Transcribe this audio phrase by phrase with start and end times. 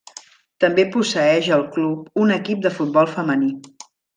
[0.63, 3.53] També posseïx el club un equip de futbol femení.